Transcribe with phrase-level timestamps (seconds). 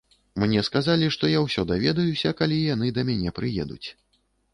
[0.43, 3.87] Мне сказалі, што я ўсё даведаюся, калі яны да мяне прыедуць.